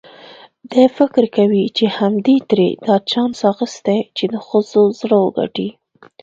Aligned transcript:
دی 0.71 0.85
فکر 0.97 1.23
کوي 1.35 1.65
چې 1.77 1.85
همدې 1.97 2.37
ترې 2.49 2.69
دا 2.85 2.95
چانس 3.11 3.39
اخیستی 3.51 3.99
چې 4.17 4.25
د 4.33 4.35
ښځو 4.47 4.83
زړه 4.99 5.17
وګټي. 5.25 5.69